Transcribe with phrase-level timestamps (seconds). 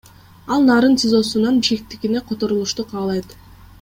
[0.53, 3.29] Ал Нарын ТИЗОсунан Бишкектикине которулушту каалайт.